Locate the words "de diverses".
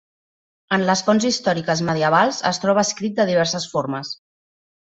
3.21-3.73